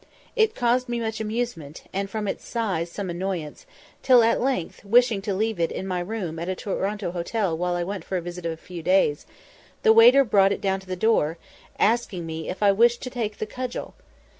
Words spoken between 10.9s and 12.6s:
door, asking me